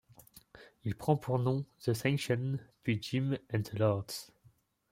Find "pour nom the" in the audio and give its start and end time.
1.15-1.93